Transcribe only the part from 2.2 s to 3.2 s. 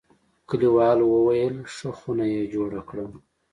یې جوړه کړه.